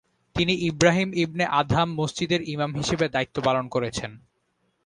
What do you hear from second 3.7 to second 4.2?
করেছেন।